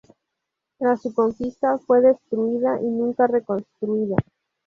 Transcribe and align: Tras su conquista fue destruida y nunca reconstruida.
Tras 0.79 0.99
su 1.03 1.13
conquista 1.13 1.77
fue 1.77 2.01
destruida 2.01 2.81
y 2.81 2.85
nunca 2.85 3.27
reconstruida. 3.27 4.15